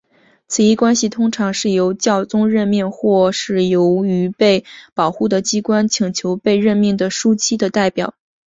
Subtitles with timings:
[0.47, 8.15] 此一关系通常是由教宗任命或是由于被保护的机关请求被任命的枢机的代表。